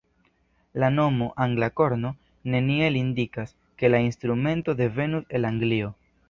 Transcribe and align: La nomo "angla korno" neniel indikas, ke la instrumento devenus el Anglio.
La 0.83 0.87
nomo 0.93 1.27
"angla 1.43 1.69
korno" 1.81 2.11
neniel 2.55 2.97
indikas, 3.03 3.53
ke 3.83 3.93
la 3.93 4.01
instrumento 4.07 4.77
devenus 4.81 5.31
el 5.41 5.49
Anglio. 5.53 5.93